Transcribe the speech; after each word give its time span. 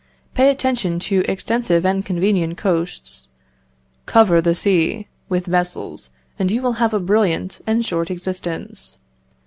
Pay 0.33 0.49
attention 0.49 0.97
to 1.01 1.19
extensive 1.29 1.85
and 1.85 2.03
convenient 2.03 2.57
coasts. 2.57 3.27
Cover 4.07 4.41
the 4.41 4.55
sea 4.55 5.07
with 5.29 5.45
vessels, 5.45 6.09
and 6.39 6.49
you 6.49 6.63
will 6.63 6.73
have 6.81 6.95
a 6.95 6.99
brilliant 6.99 7.61
and 7.67 7.85
short 7.85 8.09
existence. 8.09 8.97